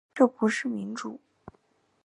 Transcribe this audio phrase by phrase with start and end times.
[0.15, 1.19] 这不是民主